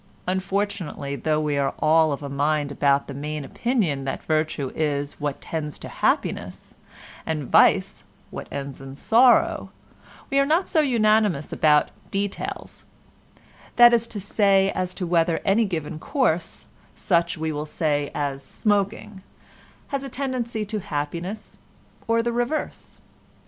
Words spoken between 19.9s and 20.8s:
a tendency to